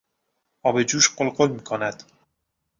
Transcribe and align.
آب 0.67 0.83
جوش 0.89 1.05
غل 1.15 1.29
غل 1.35 1.51
میکند. 1.51 1.97